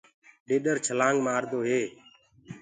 ڏيڏر 0.47 0.75
ڇلآنگ 0.85 1.17
مآردو 1.25 1.59
هي۔ 1.69 1.81